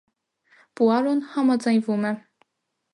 [0.81, 2.19] Պուարոն համաձայնվում է։